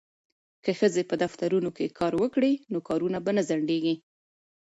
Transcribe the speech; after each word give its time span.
که 0.63 0.71
ښځې 0.79 1.03
په 1.09 1.15
دفترونو 1.23 1.69
کې 1.77 1.95
کار 1.99 2.13
وکړي 2.21 2.53
نو 2.71 2.77
کارونه 2.87 3.17
به 3.25 3.31
نه 3.37 3.43
ځنډیږي. 3.49 3.95